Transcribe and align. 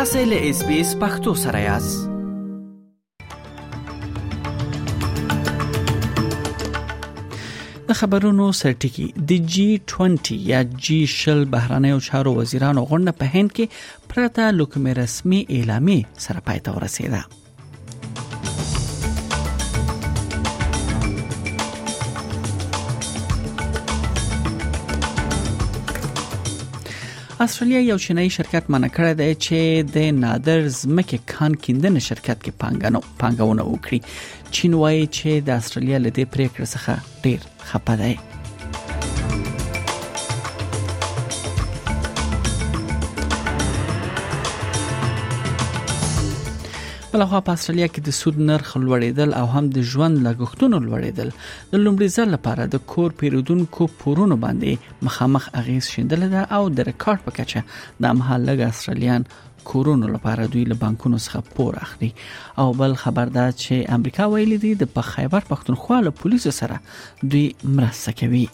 تاسو 0.00 0.18
له 0.18 0.38
اس 0.50 0.60
بي 0.66 0.76
اس 0.80 0.90
پختو 1.00 1.32
سره 1.38 1.58
یاست 1.60 2.08
د 7.90 7.96
خبرونو 8.00 8.46
سرټکی 8.60 9.04
د 9.32 9.46
جی 9.56 9.66
20 9.92 10.30
یا 10.52 10.62
جی 10.86 10.98
شل 11.16 11.44
بهرانه 11.56 11.92
چارو 12.08 12.32
وزیرانو 12.40 12.86
غونډه 12.92 13.18
په 13.18 13.28
هند 13.34 13.56
کې 13.58 14.08
پراته 14.14 14.48
لکه 14.62 14.96
رسمي 15.02 15.42
اعلامي 15.58 15.98
سره 16.28 16.46
پاتور 16.48 16.80
رسیدله 16.86 17.22
استرالیا 27.40 27.80
یو 27.80 27.98
چینایي 27.98 28.30
شرکت 28.30 28.64
منع 28.72 28.88
کړی 28.96 29.14
دی 29.20 29.28
چې 29.44 29.58
د 29.94 30.18
نادر 30.24 30.58
زمکه 30.80 31.18
کان 31.32 31.52
کیندنه 31.66 32.00
شرکت 32.08 32.38
کې 32.44 32.52
پنګنو 32.60 33.00
پنګونه 33.20 33.62
وکړي 33.72 34.00
چین 34.58 34.72
وایي 34.82 35.04
چې 35.16 35.30
د 35.46 35.62
استرالیا 35.62 35.98
لدې 36.08 36.24
پریکړه 36.32 36.66
څخه 36.74 36.94
ډیر 37.28 37.40
خپه 37.70 37.94
دی 38.02 38.14
بلخوا 47.14 47.38
په 47.46 47.54
استرالیا 47.58 47.86
کې 47.92 48.02
د 48.08 48.14
سود 48.18 48.36
نرخ 48.48 48.68
لوړېدل 48.82 49.30
او 49.38 49.40
هم 49.54 49.62
د 49.76 49.86
ژوند 49.92 50.18
لګښتونو 50.26 50.78
لوړېدل 50.88 51.28
د 51.72 51.80
لومړي 51.86 52.08
ځل 52.16 52.28
لپاره 52.34 52.66
د 52.74 52.80
کور 52.92 53.16
پیرودونکو 53.22 53.86
پورونو 54.02 54.36
باندې 54.44 55.08
مخامخ 55.08 55.48
اغیز 55.62 55.88
شیندل 55.94 56.22
ده 56.34 56.42
او 56.58 56.60
د 56.76 56.86
ریکارډ 56.90 57.24
په 57.26 57.36
کچه 57.40 57.64
د 58.04 58.12
امهال 58.14 58.40
لګ 58.50 58.60
استرالیان 58.68 59.26
کورونو 59.72 60.12
لپاره 60.14 60.46
دوی 60.54 60.64
له 60.74 60.78
بانکونو 60.84 61.18
څخه 61.26 61.56
پور 61.58 61.80
اخلي 61.88 62.12
او 62.64 62.68
بل 62.84 62.96
خبر 63.04 63.34
ده 63.40 63.46
چې 63.62 63.92
امریکا 63.98 64.30
ویلي 64.36 64.60
دي 64.68 64.72
د 64.86 64.96
خیبر 65.10 65.50
پختونخوا 65.52 66.00
له 66.08 66.14
پولیسو 66.22 66.56
سره 66.62 66.80
دوی 67.34 67.46
مرسته 67.64 68.16
کوي 68.22 68.46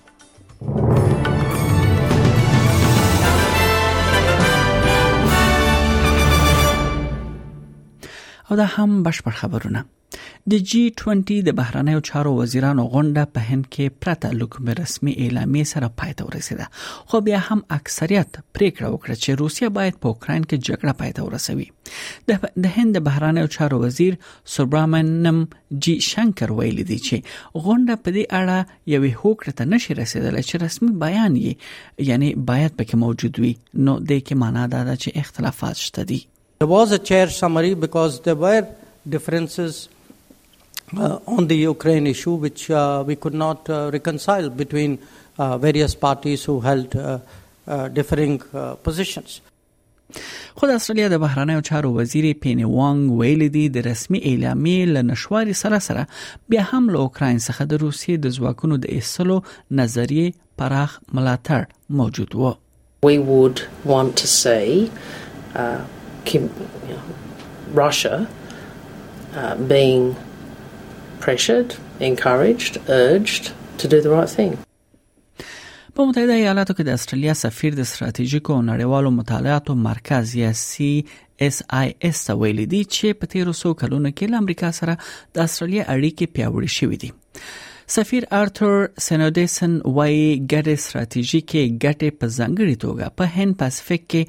او 8.50 8.56
دا 8.56 8.64
هم 8.78 8.91
بشپړ 9.06 9.34
خبرونه 9.42 9.80
د 10.52 10.64
جی 10.72 10.80
20 11.00 11.30
د 11.47 11.55
بهرانه 11.61 11.94
او 11.97 12.02
چارو 12.08 12.33
وزیرانو 12.34 12.83
غونډه 12.91 13.22
په 13.38 13.47
هند 13.47 13.64
کې 13.77 13.97
پرته 14.05 14.28
لکه 14.42 14.77
رسمي 14.80 15.14
اعلامیه 15.25 15.69
سره 15.70 15.88
پاتې 16.03 16.27
ورسیده 16.27 17.11
خو 17.12 17.20
بیا 17.28 17.41
هم 17.47 17.62
اکثریت 17.77 18.38
پریکړه 18.56 18.91
وکړه 18.92 19.16
چې 19.25 19.41
روسیا 19.41 19.70
باید 19.78 19.98
په 20.05 20.11
اوکرين 20.12 20.47
کې 20.50 20.66
جګړه 20.69 20.92
پاتې 21.00 21.27
ورسوي 21.27 22.62
د 22.66 22.70
هند 22.77 22.97
د 22.98 23.05
بهرانه 23.08 23.44
او 23.47 23.50
چارو 23.56 23.80
وزیر 23.86 24.19
سوبرامنم 24.55 25.42
جی 25.88 25.97
شنکر 26.10 26.55
ویلي 26.60 26.86
دی 26.92 27.00
چې 27.08 27.66
غونډه 27.66 28.05
په 28.05 28.19
دې 28.19 28.25
اړه 28.38 28.86
یوې 28.94 29.12
هوکړه 29.25 29.58
ته 29.62 29.70
نشي 29.75 29.98
رسیدله 30.03 30.47
چې 30.47 30.64
رسمي 30.66 30.94
بیان 31.06 31.41
یې 31.47 32.08
یعنی 32.12 32.31
باید 32.55 32.81
پکې 32.81 33.05
موجود 33.06 33.42
وي 33.44 33.53
نو 33.53 33.98
د 33.98 34.10
کې 34.25 34.42
معنا 34.47 34.66
دا 34.77 34.84
ده 34.91 34.97
چې 35.05 35.27
اختلافات 35.27 35.86
شته 35.88 36.08
دي 36.14 36.22
There 36.58 36.66
was 36.66 36.90
a 36.90 36.98
chair 36.98 37.28
summary 37.28 37.74
because 37.74 38.20
there 38.20 38.34
were 38.34 38.66
differences 39.06 39.90
uh, 40.96 41.18
on 41.26 41.48
the 41.48 41.56
Ukraine 41.56 42.06
issue, 42.06 42.32
which 42.36 42.70
uh, 42.70 43.04
we 43.06 43.14
could 43.16 43.34
not 43.34 43.68
uh, 43.68 43.90
reconcile 43.92 44.48
between 44.48 44.98
uh, 45.38 45.58
various 45.58 45.94
parties 45.94 46.44
who 46.44 46.60
held 46.60 46.96
uh, 46.96 47.18
uh, 47.68 47.88
differing 47.88 48.38
positions. 48.82 49.40
خو 50.56 50.66
د 50.66 50.70
استرالیا 50.70 51.08
د 51.12 51.18
بهرنیو 51.20 51.60
چارو 51.68 51.88
وزیر 51.94 52.26
پینی 52.42 52.64
وانګ 52.64 53.10
ویل 53.20 53.42
دي 53.54 53.62
د 53.74 53.84
رسمي 53.86 54.18
اعلامیې 54.20 54.92
لنشواري 54.97 55.54
سره 55.62 55.78
سره 55.86 56.04
بیا 56.54 56.62
هم 56.70 56.91
له 56.94 56.98
اوکرين 57.06 57.38
څخه 57.47 57.64
د 57.72 57.82
روسیې 57.82 58.16
د 58.26 58.32
ځواکونو 58.38 58.76
د 58.84 58.94
ایستلو 58.98 59.36
نظریه 59.81 60.32
پراخ 60.62 60.97
ملاتړ 61.12 61.66
موجود 62.00 62.36
و 62.44 62.54
We 63.08 63.19
would 63.32 63.64
want 63.92 64.12
to 64.25 64.31
see 64.41 64.91
uh, 65.56 65.81
Kim, 66.28 66.42
you 66.88 66.94
know, 66.94 67.81
Russia 67.84 68.14
uh, 69.38 69.54
being 69.75 70.16
pressured, 71.25 71.76
encouraged, 72.00 72.72
urged 72.88 73.44
to 73.78 73.87
do 73.88 73.98
the 74.06 74.12
right 74.19 74.32
thing. 74.38 74.56
په 75.98 76.04
متحده 76.06 76.32
ایالاتو 76.34 76.75
کې 76.75 76.82
د 76.87 76.88
استرالیا 76.98 77.34
سفیر 77.41 77.75
د 77.76 77.82
ستراتیژیکو 77.91 78.56
نړیوالو 78.62 79.10
مطالعاتو 79.19 79.75
مرکز 79.84 80.34
یا 80.37 80.50
سی 80.62 80.88
اس 81.47 81.62
آی 81.78 81.92
اس 82.09 82.20
ته 82.26 82.34
ویلي 82.41 82.66
دي 82.72 82.81
چې 82.88 83.20
په 83.20 83.31
تیرو 83.34 83.54
څو 83.60 83.72
کلونو 83.82 84.10
کې 84.16 84.32
له 84.34 84.43
امریکا 84.43 84.70
سره 84.81 84.97
د 84.98 85.47
استرالیا 85.47 85.87
اړیکې 85.94 86.34
پیاوړې 86.34 86.75
شوې 86.78 87.00
دي 87.04 87.10
سفیر 87.94 88.24
ارتور 88.36 88.86
سنودسن 89.04 89.74
وایي 89.97 90.22
ګډه 90.52 90.74
ستراتیژي 90.84 91.41
کې 91.50 91.60
ګټه 91.84 92.08
په 92.22 92.28
ځنګړي 92.38 92.76
توګه 92.84 93.10
په 93.20 93.24
هند 93.34 93.54
پاسفیک 93.60 94.02
کې 94.10 94.22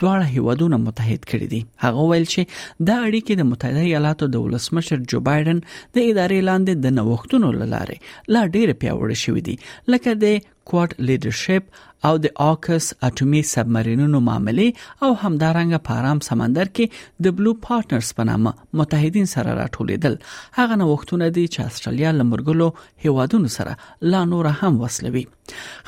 دواړه 0.00 0.26
هیوادونه 0.34 0.80
متحد 0.86 1.22
کړي 1.30 1.46
دي 1.52 1.60
هغه 1.84 2.02
ویل 2.10 2.26
چې 2.32 2.42
دا 2.88 2.96
اړیکې 3.06 3.34
د 3.40 3.48
متحده 3.50 3.82
ایالاتو 3.90 4.28
د 4.32 4.36
ولسمشر 4.46 4.98
جو 5.12 5.18
بایدن 5.28 5.60
د 5.66 5.96
ادارې 6.10 6.40
لاندې 6.48 6.72
د 6.86 6.96
نوښتونو 6.98 7.48
لاره 7.74 7.96
لا 8.34 8.42
ډیر 8.54 8.68
پیاوړې 8.80 9.18
شوې 9.24 9.42
دي 9.50 9.56
لکه 9.96 10.10
د 10.26 10.34
کوارټ 10.70 10.92
لیډرشپ 11.08 11.64
او 12.06 12.12
د 12.24 12.30
آکس 12.44 12.86
اټومي 13.08 13.40
سبمرینونو 13.50 14.18
معاملې 14.28 15.04
او 15.06 15.10
همدارنګه 15.22 15.78
پارام 15.88 16.18
سمندر 16.26 16.70
کې 16.70 17.26
د 17.26 17.34
بلو 17.40 17.52
پارټنرز 17.66 18.10
په 18.20 18.26
نامه 18.30 18.52
متحدین 18.80 19.30
سره 19.34 19.54
راټولیدل 19.60 20.16
هغه 20.58 20.78
نو 20.82 20.88
وختونه 20.92 21.28
دي 21.38 21.44
چې 21.50 21.74
استرالیا 21.74 22.12
لمرګلو 22.18 22.68
هیوادونو 23.06 23.52
سره 23.56 23.76
لا 24.14 24.22
نور 24.32 24.50
هم 24.60 24.72
وسلوي 24.84 25.24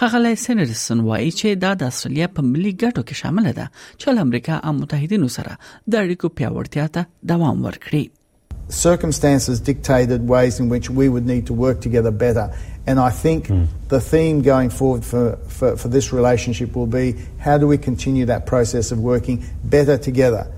خغلې 0.02 0.44
سنډرسن 0.46 1.04
وایي 1.10 1.30
چې 1.40 1.62
دا 1.66 1.72
د 1.84 1.92
استرالیا 1.94 2.30
په 2.38 2.48
ملي 2.52 2.74
ګټو 2.76 3.08
کې 3.08 3.24
شامل 3.24 3.50
ده 3.60 3.70
چې 4.00 4.24
امریکا 4.28 4.60
او 4.68 4.76
متحدینو 4.84 5.32
سره 5.38 5.58
د 5.72 6.06
اړیکو 6.06 6.36
پیاوړتیا 6.40 6.88
ته 6.98 7.34
دوام 7.34 7.66
ورکړي 7.68 8.06
circumstances 8.76 9.58
dictated 9.66 10.22
ways 10.30 10.56
in 10.62 10.70
which 10.70 10.86
we 11.00 11.04
would 11.16 11.26
need 11.32 11.44
to 11.50 11.56
work 11.66 11.76
together 11.84 12.10
better 12.22 12.44
And 12.86 13.00
I 13.00 13.10
think 13.10 13.48
mm. 13.48 13.66
the 13.88 14.00
theme 14.00 14.42
going 14.42 14.70
forward 14.70 15.04
for, 15.04 15.36
for, 15.48 15.76
for, 15.76 15.88
this 15.88 16.12
relationship 16.12 16.76
will 16.76 16.86
be 16.86 17.16
how 17.40 17.58
do 17.58 17.66
we 17.66 17.78
continue 17.78 18.26
that 18.26 18.46
process 18.46 18.92
of 18.92 19.00
working 19.00 19.44
better 19.64 19.98
together? 19.98 20.50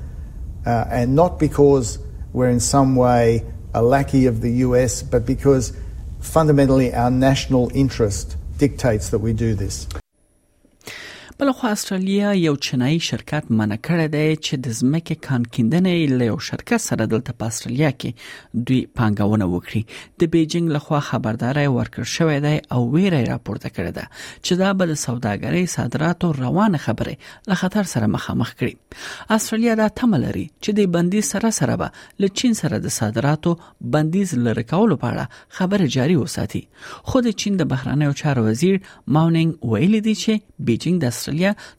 Uh, 0.66 0.84
and 0.90 1.16
not 1.16 1.38
because 1.38 1.98
we're 2.34 2.50
in 2.50 2.60
some 2.60 2.94
way 2.96 3.44
a 3.72 3.82
lackey 3.82 4.26
of 4.26 4.42
the 4.42 4.50
US, 4.66 5.02
but 5.02 5.24
because 5.24 5.72
fundamentally 6.20 6.92
our 6.92 7.10
national 7.10 7.70
interest 7.74 8.36
dictates 8.58 9.08
that 9.08 9.20
we 9.20 9.32
do 9.32 9.54
this. 9.54 9.88
بلخوا 11.48 11.70
استرالیا 11.72 12.32
یو 12.34 12.56
چینایي 12.56 12.98
شرکت 13.00 13.44
منع 13.52 13.76
کړی 13.86 14.08
دی 14.14 14.34
چې 14.38 14.58
د 14.64 14.74
ځمکې 14.78 15.20
کانکیندنې 15.28 16.16
له 16.22 16.26
یو 16.28 16.34
شرکت 16.48 16.82
سره 16.86 17.04
دلته 17.12 17.34
په 17.42 17.52
استرالیا 17.52 17.90
کې 17.94 18.58
دوی 18.70 18.80
پانګونه 18.98 19.46
وکړي 19.52 20.20
د 20.22 20.28
بیجینګ 20.34 20.74
لخوا 20.76 21.00
خبرداري 21.06 21.62
ورکړ 21.76 22.10
شوې 22.14 22.38
ده 22.46 22.78
او 22.78 22.80
ویره 22.96 23.20
راپورته 23.28 23.68
کړې 23.76 23.92
ده 24.00 24.04
چې 24.16 24.58
دا 24.64 24.72
به 24.80 24.88
د 24.92 24.98
سوداګرۍ 25.04 25.72
صادراتو 25.76 26.30
روان 26.40 26.76
خبره 26.88 27.16
له 27.54 27.58
خطر 27.62 27.88
سره 27.94 28.10
مخامخ 28.16 28.52
کړي 28.60 29.32
استرالیا 29.38 29.78
دا 29.82 29.88
تمه 30.02 30.22
لري 30.26 30.44
چې 30.50 30.78
د 30.80 30.92
بندي 30.98 31.24
سره 31.30 31.52
سره 31.60 31.78
به 31.84 32.26
له 32.26 32.34
چین 32.42 32.58
سره 32.60 32.82
د 32.88 32.94
صادراتو 32.98 33.54
بندیز 33.96 34.36
لری 34.50 34.66
کولو 34.74 35.00
په 35.06 35.12
اړه 35.14 35.56
خبره 35.62 35.92
جاري 35.98 36.20
وساتي 36.26 36.62
خو 36.92 37.26
د 37.30 37.36
چین 37.46 37.58
د 37.64 37.72
بهرانه 37.74 38.12
چارو 38.24 38.46
وزیر 38.50 38.78
ماونینګ 38.84 39.74
ویلي 39.74 40.04
دی 40.10 40.16
چې 40.26 40.54
بیجینګ 40.66 41.00
د 41.02 41.12
استرالیا 41.12 41.36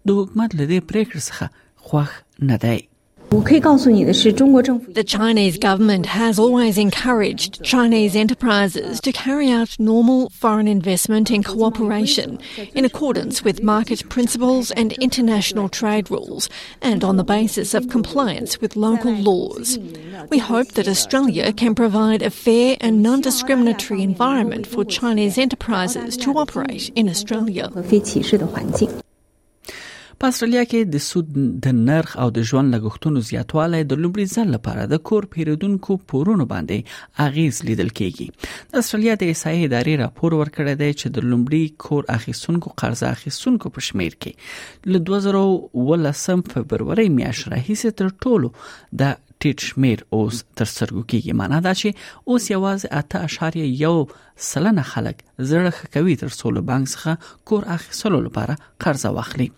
د 0.08 0.10
حکومت 0.20 0.52
پریکړې 0.90 1.22
څخه 1.30 1.46
خوښ 1.86 2.10
نه 2.50 2.58
دی 2.68 2.80
The 5.00 5.08
Chinese 5.18 5.58
government 5.70 6.06
has 6.22 6.36
always 6.46 6.76
encouraged 6.88 7.52
Chinese 7.74 8.14
enterprises 8.26 8.92
to 9.08 9.12
carry 9.26 9.50
out 9.60 9.72
normal 9.92 10.22
foreign 10.44 10.70
investment 10.78 11.28
and 11.36 11.44
cooperation 11.56 12.30
in 12.80 12.84
accordance 12.90 13.36
with 13.46 13.66
market 13.74 14.00
principles 14.16 14.66
and 14.80 14.90
international 15.08 15.68
trade 15.80 16.08
rules 16.16 16.44
and 16.92 17.00
on 17.10 17.16
the 17.20 17.30
basis 17.38 17.70
of 17.78 17.94
compliance 17.98 18.52
with 18.62 18.82
local 18.88 19.16
laws. 19.30 19.68
We 20.34 20.40
hope 20.52 20.70
that 20.74 20.92
Australia 20.96 21.46
can 21.62 21.74
provide 21.84 22.22
a 22.24 22.36
fair 22.46 22.70
and 22.86 22.96
non 23.08 23.20
discriminatory 23.30 24.02
environment 24.12 24.66
for 24.74 24.82
Chinese 25.00 25.36
enterprises 25.46 26.12
to 26.24 26.30
operate 26.44 26.86
in 27.00 27.06
Australia. 27.14 27.66
په 30.24 30.30
استرالیا 30.34 30.62
کې 30.64 30.92
د 30.94 31.02
سود 31.04 31.28
د 31.66 31.76
نرخ 31.76 32.14
او 32.22 32.26
د 32.38 32.44
ژوند 32.48 32.74
لګښتونو 32.76 33.22
زیاتوالی 33.28 33.80
د 33.92 34.00
لومړي 34.06 34.40
ځل 34.40 34.50
لپاره 34.56 34.88
د 34.94 35.00
کور 35.10 35.28
پیرودونکو 35.36 35.96
پورونو 36.14 36.48
باندې 36.50 37.22
اغیز 37.26 37.60
لیدل 37.68 37.92
کیږي 38.00 38.74
د 38.74 38.82
استرالیا 38.82 39.14
د 39.22 39.24
احصایې 39.34 39.70
ادارې 39.70 39.94
راپور 40.02 40.34
ورکړی 40.40 40.74
دی 40.82 40.90
چې 40.94 41.14
د 41.18 41.26
لومړي 41.28 41.78
کور 41.86 42.10
اخیستونکو 42.16 42.72
قرض 42.84 43.04
اخیستونکو 43.12 43.72
په 43.78 43.86
شمیر 43.90 44.18
کې 44.18 44.90
ل 44.94 45.02
2018 45.12 46.44
فبرवरी 46.56 47.08
میاشتې 47.20 47.56
راهیسې 47.56 47.98
تر 48.02 48.12
ټولو 48.26 48.52
د 49.04 49.16
ټیټ 49.46 49.70
شمیر 49.72 50.04
اوس 50.04 50.44
تر 50.64 50.72
سترګو 50.74 51.06
کېږي 51.06 51.40
معنی 51.44 51.62
دا 51.70 51.76
چې 51.84 52.34
اوس 52.34 52.50
یوازې 52.52 53.56
8.1 53.56 54.44
سلنه 54.52 54.86
خلک 54.94 55.24
زړه 55.54 55.96
کوي 55.98 56.20
تر 56.26 56.38
څو 56.40 56.54
له 56.60 56.68
بانک 56.74 56.94
څخه 56.98 57.34
کور 57.54 57.70
اخیستلو 57.80 58.22
لپاره 58.28 58.60
قرض 58.86 59.08
واخلي 59.20 59.50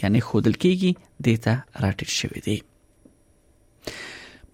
یعنی 0.00 0.20
خودل 0.28 0.54
کېږي 0.64 0.90
دته 1.26 1.54
راټیټ 1.84 2.10
شوې 2.20 2.40
دي 2.46 2.58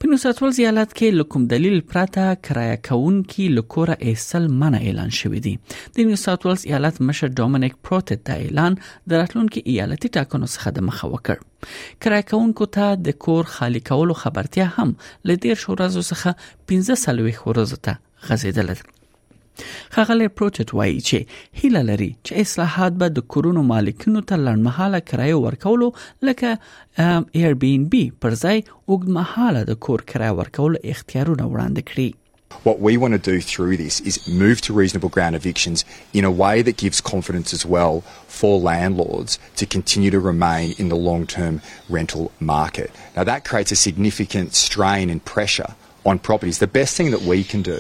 په 0.03 0.09
نوساتول 0.11 0.51
زیالات 0.55 0.93
کې 0.99 1.09
لکم 1.17 1.43
دلیل 1.51 1.75
پراته 1.91 2.31
کرایه 2.47 2.79
کونکي 2.87 3.45
لکوره 3.59 3.95
ایسل 4.13 4.47
منع 4.63 4.79
اعلان 4.87 5.13
شوې 5.19 5.43
دي 5.45 5.53
د 5.99 6.09
نوساتول 6.09 6.57
ایالت 6.71 6.97
مشر 7.11 7.29
ډومینیک 7.41 7.77
پروټ 7.89 8.13
د 8.31 8.41
اعلان 8.47 8.79
دراتلونکو 9.13 9.63
ایالتي 9.75 10.11
ټاکنو 10.17 10.49
څخه 10.57 10.73
د 10.79 10.85
مخه 10.89 11.11
وکړ 11.13 11.69
کرایه 12.07 12.29
کونکو 12.33 12.69
ته 12.79 12.89
د 13.11 13.17
کور 13.27 13.49
خالی 13.55 13.85
کولو 13.93 14.17
خبرتیا 14.25 14.67
هم 14.81 14.89
لدیر 15.33 15.63
شورزو 15.67 16.03
څخه 16.09 16.51
15 16.75 17.01
سلوي 17.05 17.37
خورزو 17.45 17.81
ته 17.91 18.29
غزیدل 18.33 18.75
ده 18.75 18.93
خغلی 19.97 20.29
پروچټ 20.39 20.71
وایي 20.79 20.97
چې 21.09 21.61
هیله 21.61 21.83
لري 21.91 22.09
چې 22.27 22.33
اصلاحات 22.47 22.93
به 23.03 23.09
د 23.19 23.27
کورونو 23.35 23.65
مالکینو 23.73 24.23
ته 24.31 24.37
لړمحاله 24.47 25.01
کرایه 25.11 25.39
ورکولو 25.47 25.89
لکه 26.31 27.13
ایر 27.41 27.57
بی 27.65 27.73
ان 27.79 27.85
بی 27.95 28.03
پر 28.25 28.39
ځای 28.45 28.59
وګمحاله 28.93 29.63
د 29.71 29.81
کور 29.87 30.07
کرایه 30.15 30.39
ورکولو 30.43 30.83
اختیارونه 30.97 31.45
وړاندې 31.53 31.93
کړي 31.93 32.19
What 32.69 32.81
we 32.87 32.95
want 33.03 33.15
to 33.17 33.23
do 33.35 33.45
through 33.51 33.77
this 33.81 33.95
is 34.11 34.17
move 34.41 34.59
to 34.65 34.75
reasonable 34.79 35.11
ground 35.13 35.37
evictions 35.39 35.85
in 36.23 36.27
a 36.31 36.33
way 36.43 36.53
that 36.67 36.79
gives 36.83 37.01
confidence 37.11 37.55
as 37.57 37.63
well 37.75 37.95
for 38.39 38.51
landlords 38.67 39.37
to 39.61 39.69
continue 39.75 40.11
to 40.17 40.21
remain 40.27 40.75
in 40.85 40.91
the 40.95 40.99
long 41.09 41.25
term 41.35 41.61
rental 41.97 42.27
market. 42.53 42.89
Now, 43.17 43.25
that 43.31 43.47
creates 43.51 43.77
a 43.77 43.81
significant 43.87 44.55
strain 44.67 45.15
and 45.17 45.25
pressure 45.33 45.71
on 46.13 46.23
properties. 46.29 46.59
The 46.67 46.75
best 46.79 46.95
thing 47.01 47.11
that 47.17 47.25
we 47.33 47.39
can 47.55 47.63
do 47.73 47.79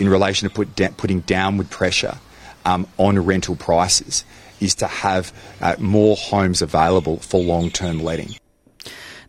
in 0.00 0.08
relation 0.16 0.48
to 0.48 0.52
put 0.58 0.66
da- 0.80 0.92
putting 1.02 1.20
downward 1.32 1.68
pressure 1.80 2.14
um, 2.70 2.86
on 3.06 3.12
rental 3.32 3.54
prices 3.56 4.24
is 4.60 4.74
to 4.82 4.86
have 4.86 5.24
uh, 5.60 5.74
more 5.78 6.16
homes 6.16 6.60
available 6.62 7.16
for 7.30 7.38
long-term 7.54 7.98
letting. 8.10 8.32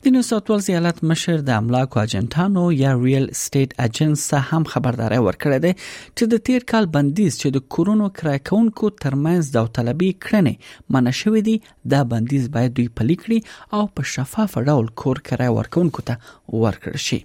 د 0.03 0.07
نیو 0.09 0.21
ساوث 0.21 0.50
ولز 0.50 0.69
ایالت 0.69 1.03
مشر 1.03 1.41
د 1.50 1.50
املاک 1.63 1.97
اجنټانو 2.03 2.62
یا 2.75 2.94
ریل 3.03 3.27
اسټیټ 3.31 3.73
اجنټس 3.85 4.23
هم 4.53 4.63
خبرداري 4.75 5.19
ورکړه 5.25 5.59
ده 5.68 5.75
چې 5.83 6.29
د 6.33 6.41
تیر 6.50 6.65
کال 6.74 6.88
بندیز 6.97 7.38
چې 7.41 7.57
د 7.57 7.63
کورونو 7.77 8.07
کرایکونکو 8.21 8.89
ترمنځ 9.06 9.51
د 9.59 9.69
طلبي 9.79 10.09
کړنې 10.27 10.95
منشوي 10.97 11.45
دي 11.50 11.56
دا 11.95 12.01
بندیز 12.15 12.50
باید 12.57 12.75
دوی 12.79 12.88
پلي 13.01 13.19
کړي 13.25 13.79
او 13.79 13.85
په 14.00 14.13
شفاف 14.17 14.57
ډول 14.71 14.91
کور 15.03 15.24
کرای 15.31 15.56
ورکونکو 15.59 16.07
ته 16.12 16.33
ورکړ 16.63 17.03
شي 17.12 17.21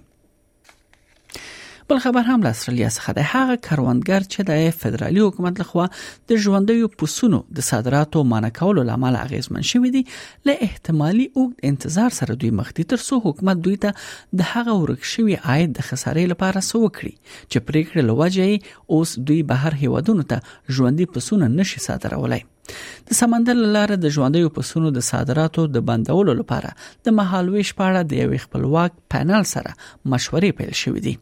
بل 1.89 1.97
خبر 1.97 2.21
هم 2.21 2.43
لاسرالیا 2.43 2.87
څخه 2.95 3.13
د 3.17 3.29
هغه 3.33 3.55
کاروندګر 3.67 4.23
چې 4.33 4.45
د 4.47 4.79
فدرالي 4.79 5.21
حکومت 5.25 5.59
لخوا 5.61 5.85
د 6.31 6.41
ژوندیو 6.45 6.89
پسونو 7.03 7.39
د 7.59 7.65
صادراتو 7.67 8.23
مانع 8.31 8.49
کولو 8.57 8.83
لامل 8.89 9.17
اغیزمن 9.19 9.63
شوې 9.71 9.91
دي 9.95 10.01
له 10.49 10.65
احتمالي 10.67 11.27
اوږد 11.29 11.69
انتظار 11.71 12.17
سره 12.19 12.37
دوی 12.41 12.51
مخ 12.59 12.73
دي 12.81 12.85
تر 12.95 12.99
څو 13.07 13.21
حکومت 13.29 13.63
دوی 13.69 13.77
ته 13.87 14.35
د 14.41 14.49
هغه 14.53 14.75
ورکشوي 14.81 15.39
عاید 15.43 15.73
د 15.79 15.87
خسارې 15.91 16.31
لپاره 16.33 16.65
سو 16.71 16.83
وکړي 16.85 17.13
چې 17.37 17.65
پریکړه 17.71 18.07
لوجه 18.09 18.83
اوس 18.97 19.15
دوی 19.31 19.39
بهر 19.55 19.81
هیوادونو 19.85 20.27
ته 20.33 20.43
ژوندۍ 20.79 21.11
پسونه 21.17 21.51
نشي 21.59 21.83
صادرولای 21.89 22.43
د 23.09 23.15
سمندر 23.19 23.57
لاره 23.75 23.95
د 24.03 24.11
ژوندیو 24.15 24.51
پسونو 24.57 24.89
د 24.95 25.05
صادراتو 25.09 25.63
د 25.75 25.83
بندولو 25.89 26.33
لپاره 26.39 26.71
د 27.07 27.15
مهالويش 27.19 27.69
پاړه 27.79 28.01
د 28.09 28.21
یو 28.23 28.41
خپلواک 28.45 28.97
پینل 29.15 29.45
سره 29.53 29.73
مشورې 30.13 30.57
پیل 30.59 30.73
شوې 30.81 31.01
دي 31.07 31.15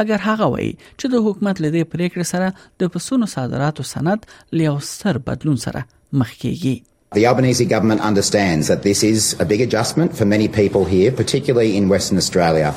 مګر 0.00 0.22
هغه 0.30 0.50
وایي 0.54 0.70
چې 0.82 1.16
د 1.16 1.26
حکومت 1.28 1.64
له 1.64 1.72
دې 1.76 1.92
پریکړې 1.96 2.30
سره 2.34 2.84
د 2.84 2.92
پسونو 2.96 3.32
صادراتو 3.38 3.88
سند 3.94 4.30
له 4.62 4.78
ستر 4.92 5.22
بدلون 5.32 5.64
سره 5.66 5.88
مخ 6.22 6.38
کیږي 6.38 6.76
The 7.16 7.22
Albanese 7.28 7.60
government 7.70 8.02
understands 8.08 8.68
that 8.72 8.84
this 8.88 9.00
is 9.06 9.24
a 9.44 9.44
big 9.52 9.62
adjustment 9.62 10.12
for 10.18 10.26
many 10.32 10.44
people 10.58 10.82
here, 10.94 11.10
particularly 11.20 11.70
in 11.78 11.88
Western 11.94 12.20
Australia. 12.22 12.68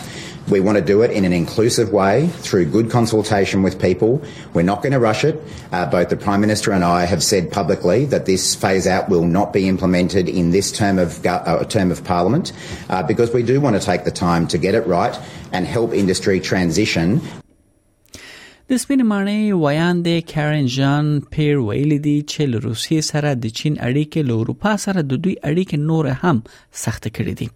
We 0.49 0.59
want 0.59 0.77
to 0.77 0.83
do 0.83 1.01
it 1.03 1.11
in 1.11 1.23
an 1.23 1.31
inclusive 1.31 1.91
way 1.93 2.27
through 2.27 2.65
good 2.65 2.89
consultation 2.91 3.63
with 3.63 3.79
people. 3.81 4.21
We're 4.53 4.63
not 4.63 4.81
going 4.83 4.91
to 4.91 4.99
rush 4.99 5.23
it. 5.23 5.41
Uh, 5.71 5.85
both 5.89 6.09
the 6.09 6.17
Prime 6.17 6.41
Minister 6.41 6.71
and 6.73 6.83
I 6.83 7.05
have 7.05 7.23
said 7.23 7.49
publicly 7.51 8.03
that 8.05 8.25
this 8.25 8.53
phase 8.53 8.85
out 8.85 9.07
will 9.07 9.23
not 9.25 9.53
be 9.53 9.69
implemented 9.69 10.27
in 10.27 10.51
this 10.51 10.71
term 10.71 10.99
of, 10.99 11.25
uh, 11.25 11.63
term 11.65 11.91
of 11.91 12.03
Parliament 12.03 12.51
uh, 12.89 13.01
because 13.03 13.33
we 13.33 13.41
do 13.41 13.61
want 13.61 13.79
to 13.79 13.85
take 13.85 14.03
the 14.03 14.11
time 14.11 14.45
to 14.49 14.57
get 14.57 14.75
it 14.75 14.85
right 14.85 15.17
and 15.53 15.65
help 15.65 15.93
industry 15.93 16.41
transition 16.41 17.21
د 18.73 18.77
سپینې 18.83 19.05
ماڼۍ 19.07 19.41
ویاندې 19.63 20.13
کارن 20.29 20.67
جان 20.75 21.09
پیر 21.33 21.57
ویلي 21.65 21.97
دی 22.05 22.13
چې 22.31 22.45
له 22.53 22.61
روسیې 22.65 23.01
سره 23.09 23.33
د 23.41 23.51
چین 23.57 23.73
اړیکې 23.87 24.21
له 24.29 24.37
اروپا 24.43 24.71
سره 24.85 25.03
د 25.09 25.19
دوی 25.25 25.33
اړیکې 25.49 25.77
نور 25.89 26.09
هم 26.21 26.39
سخت 26.83 27.03
کړې 27.07 27.35
دي 27.41 27.47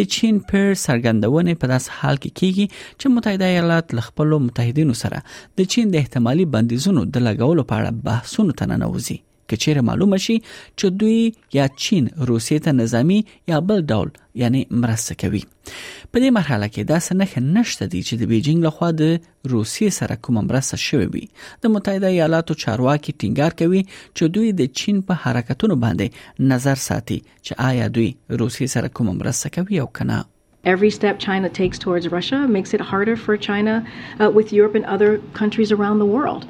د 0.00 0.10
چین 0.16 0.40
پیر 0.50 0.68
سرګندونې 0.82 1.56
په 1.62 1.70
داس 1.72 1.86
حال 2.00 2.20
کې 2.24 2.40
کیږي 2.40 2.66
چې 3.00 3.12
متحده 3.16 3.48
ایالات 3.54 3.94
له 4.00 4.04
خپل 4.08 4.36
متحدینو 4.50 4.98
سره 5.04 5.22
د 5.62 5.70
چین 5.76 5.94
د 5.96 6.02
احتمالي 6.04 6.46
بندیزونو 6.58 7.06
د 7.16 7.24
لګولو 7.28 7.66
په 7.72 7.80
اړه 7.80 8.06
بحثونه 8.10 8.58
تننوزي 8.62 9.18
کچیر 9.50 9.80
معلومه 9.88 10.18
شي 10.26 10.34
چې 10.46 10.96
دوی 11.02 11.32
یا 11.58 11.66
چین 11.84 12.08
روسیې 12.14 12.64
ته 12.66 12.76
نظامی 12.80 13.18
یا 13.52 13.60
بل 13.70 13.82
ډول 13.94 14.12
یعنی 14.42 14.62
مرسته 14.84 15.16
کوي 15.22 15.42
په 15.70 16.22
دې 16.22 16.36
مرحله 16.38 16.68
کې 16.70 16.88
دا 16.92 16.98
سنخه 17.08 17.42
نشته 17.48 17.90
دی 17.94 18.02
چې 18.06 18.22
د 18.22 18.30
بیجینګ 18.32 18.66
لخوا 18.68 18.90
د 19.02 19.14
روسیې 19.54 19.96
سره 19.98 20.18
کوم 20.28 20.40
مرسته 20.50 20.80
شوې 20.86 21.12
وي 21.14 21.24
د 21.66 21.74
متحده 21.76 22.12
ایالاتو 22.16 22.58
چارواکي 22.64 23.16
ټینګار 23.22 23.58
کوي 23.62 23.82
چې 23.92 24.34
دوی 24.38 24.50
د 24.62 24.72
چین 24.82 25.02
په 25.12 25.22
حرکتونو 25.26 25.78
باندې 25.86 26.50
نظر 26.56 26.82
ساتي 26.86 27.20
چې 27.28 27.62
آیا 27.70 27.90
دوی 28.00 28.08
روسیې 28.08 28.74
سره 28.78 28.94
کوم 29.00 29.14
مرسته 29.22 29.56
کوي 29.60 29.84
او 29.86 29.92
کنه 30.00 30.24
Every 30.70 30.88
step 30.94 31.20
China 31.24 31.48
takes 31.56 31.78
towards 31.82 32.08
Russia 32.14 32.38
makes 32.54 32.74
it 32.78 32.82
harder 32.88 33.12
for 33.24 33.34
China 33.46 33.74
uh, 33.84 34.28
with 34.38 34.48
Europe 34.56 34.74
and 34.80 34.86
other 34.94 35.10
countries 35.40 35.70
around 35.76 35.98
the 36.04 36.08
world. 36.16 36.42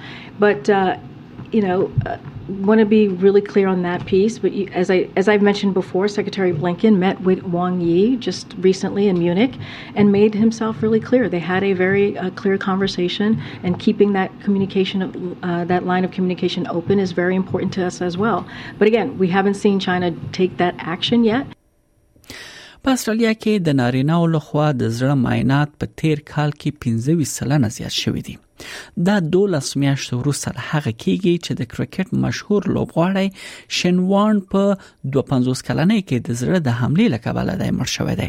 But 0.45 0.71
uh, 0.79 0.79
you 1.53 1.63
know, 1.63 1.91
uh, 2.07 2.17
want 2.67 2.81
to 2.81 2.87
be 2.91 3.09
really 3.25 3.41
clear 3.43 3.69
on 3.69 3.83
that 3.83 4.07
piece. 4.07 4.39
But 4.39 4.53
you, 4.59 4.67
as 4.83 4.91
I 4.95 5.09
as 5.23 5.29
I've 5.29 5.43
mentioned 5.49 5.75
before, 5.79 6.07
Secretary 6.15 6.53
Blinken 6.53 6.99
met 7.05 7.21
with 7.31 7.43
Wang 7.55 7.81
Yi 7.89 8.17
just 8.27 8.55
recently 8.69 9.07
in 9.13 9.19
Munich 9.19 9.55
and 9.95 10.13
made 10.13 10.35
himself 10.43 10.83
really 10.87 11.01
clear. 11.09 11.29
They 11.35 11.41
had 11.49 11.65
a 11.65 11.73
very 11.83 12.07
uh, 12.25 12.31
clear 12.43 12.59
conversation, 12.67 13.39
and 13.63 13.79
keeping 13.87 14.13
that 14.19 14.31
communication 14.47 15.07
uh, 15.43 15.65
that 15.73 15.87
line 15.93 16.05
of 16.05 16.11
communication 16.19 16.67
open 16.77 16.99
is 17.07 17.13
very 17.21 17.37
important 17.43 17.73
to 17.79 17.87
us 17.91 18.01
as 18.11 18.17
well. 18.25 18.41
But 18.79 18.89
again, 18.95 19.17
we 19.25 19.29
haven't 19.37 19.55
seen 19.65 19.81
China 19.89 20.13
take 20.41 20.57
that 20.65 20.75
action 20.97 21.25
yet. 21.33 21.47
په 22.87 22.93
استرالیا 22.97 23.31
کې 23.35 23.63
د 23.69 23.75
نارینهو 23.79 24.27
لخوا 24.35 24.67
د 24.81 24.91
زړه 24.99 25.17
معاینات 25.23 25.73
په 25.83 25.97
تیر 26.03 26.21
کال 26.33 26.53
کې 26.65 27.25
سلنه 27.33 27.71
زیات 27.77 27.97
شوې 27.97 28.23
دي 28.29 28.37
دا 29.05 29.21
12 29.21 29.77
میاشتو 29.81 30.19
وروسته 30.21 30.53
هغه 30.71 30.93
کیږي 30.93 31.35
چې 31.47 31.55
د 31.61 31.71
کرکټ 31.75 32.15
مشهور 32.25 32.67
لوبغاړی 32.77 33.29
شنوان 33.81 34.41
په 34.55 34.77
25 35.17 35.63
کلنۍ 35.69 36.05
کې 36.09 36.27
د 36.29 36.39
زړه 36.43 36.65
د 36.69 36.81
حمله 36.83 37.09
لکبل 37.17 37.53
د 37.63 37.75
مړ 37.79 37.93
شوی 37.97 38.17
دی 38.23 38.29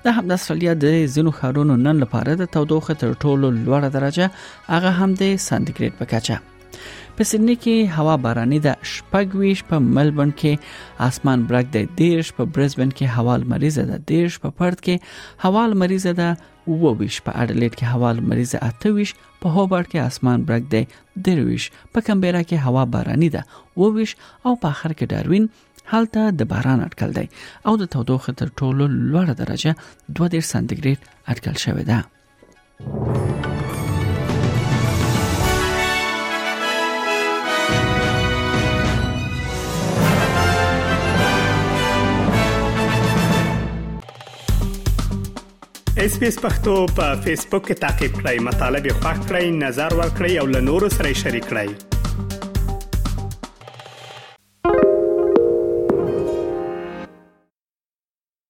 د 0.03 0.05
همدا 0.17 0.35
استرالیا 0.39 0.73
د 0.83 1.05
زینو 1.13 1.31
خارونو 1.39 1.73
نن 1.85 1.95
لپاره 2.03 2.31
د 2.41 2.49
تودوخه 2.55 2.93
تر 3.03 3.09
ټولو 3.23 3.47
لوړه 3.65 3.89
درجه 3.97 4.25
هغه 4.73 4.91
هم 4.99 5.09
د 5.21 5.23
سانتیګریډ 5.47 5.93
په 5.99 6.05
کچه 6.13 6.35
په 7.15 7.23
سېډني 7.29 7.55
کې 7.63 7.75
هوا 7.97 8.15
باراني 8.25 8.59
ده 8.67 8.73
شپږویش 8.93 9.59
په 9.69 9.75
ملبورن 9.95 10.31
کې 10.41 10.53
اسمان 11.09 11.39
برګ 11.49 11.65
دی 11.75 11.83
دیرش 12.01 12.27
په 12.37 12.43
برزبن 12.53 12.89
کې 12.97 13.05
هوا 13.17 13.33
لمریزه 13.41 13.83
ده 13.89 13.97
دیرش 14.11 14.35
په 14.43 14.49
پړد 14.59 14.77
کې 14.85 14.95
هوا 15.43 15.63
لمریزه 15.71 16.13
ده 16.21 16.29
وویش 16.83 17.15
په 17.25 17.31
اډلېټ 17.41 17.73
کې 17.77 17.85
هوا 17.93 18.09
لمریزه 18.17 18.57
اتهویش 18.69 19.11
په 19.41 19.47
هوبرټ 19.55 19.85
کې 19.91 20.05
اسمان 20.11 20.39
برګ 20.49 20.63
دی 20.73 20.81
درویش 21.27 21.63
په 21.93 21.99
کمبيرا 22.07 22.41
کې 22.49 22.63
هوا 22.67 22.83
باراني 22.95 23.29
ده 23.35 23.41
وویش 23.83 24.11
او 24.45 24.53
په 24.61 24.67
اخر 24.75 24.91
کې 24.97 25.05
ډاروین 25.13 25.45
هلته 25.95 26.21
د 26.39 26.49
باران 26.51 26.79
اټکل 26.87 27.11
دی 27.19 27.27
او 27.69 27.73
د 27.83 27.93
تودوخه 27.95 28.31
تر 28.41 28.47
ټولو 28.59 28.83
لوړه 29.11 29.33
درجه 29.41 29.71
2 30.21 30.49
سانتیګریډ 30.51 30.99
اټکل 31.31 31.55
شوې 31.65 31.83
ده 31.89 31.99
اس 46.05 46.13
پی 46.19 46.27
اس 46.31 46.37
پختو 46.45 46.73
په 46.99 47.07
فیسبوک 47.23 47.63
کې 47.67 47.75
تا 47.83 47.89
کې 47.97 48.07
پلی 48.21 48.37
مطلب 48.47 48.81
یو 48.89 48.95
فاک 49.03 49.19
کړئ 49.27 49.45
نظر 49.63 49.89
ور 50.01 50.09
کړئ 50.19 50.33
او 50.43 50.51
له 50.57 50.67
نورو 50.73 50.87
سره 50.99 51.09
شریک 51.25 51.45
کړئ 51.55 51.69